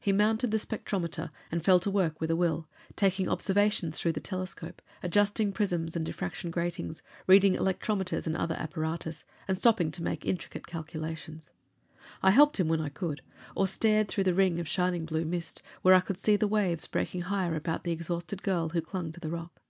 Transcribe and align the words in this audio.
He 0.00 0.10
mounted 0.10 0.52
the 0.52 0.56
spectrometer 0.58 1.30
and 1.52 1.62
fell 1.62 1.78
to 1.80 1.90
work 1.90 2.18
with 2.18 2.30
a 2.30 2.34
will, 2.34 2.66
taking 2.96 3.28
observations 3.28 4.00
through 4.00 4.12
the 4.12 4.18
telescope, 4.18 4.80
adjusting 5.02 5.52
prisms 5.52 5.94
and 5.94 6.06
diffraction 6.06 6.50
gratings, 6.50 7.02
reading 7.26 7.56
electrometers 7.56 8.26
and 8.26 8.34
other 8.34 8.54
apparatus, 8.54 9.26
and 9.46 9.58
stopping 9.58 9.90
to 9.90 10.02
make 10.02 10.24
intricate 10.24 10.66
calculations. 10.66 11.50
I 12.22 12.30
helped 12.30 12.58
him 12.58 12.68
when 12.68 12.80
I 12.80 12.88
could, 12.88 13.20
or 13.54 13.66
stared 13.66 14.08
through 14.08 14.24
the 14.24 14.32
ring 14.34 14.58
of 14.60 14.66
shining 14.66 15.04
blue 15.04 15.26
mist, 15.26 15.60
where 15.82 15.92
I 15.92 16.00
could 16.00 16.16
see 16.16 16.36
the 16.36 16.48
waves 16.48 16.86
breaking 16.86 17.20
higher 17.28 17.54
about 17.54 17.84
the 17.84 17.92
exhausted 17.92 18.42
girl 18.42 18.70
who 18.70 18.80
clung 18.80 19.12
to 19.12 19.20
the 19.20 19.28
rock. 19.28 19.60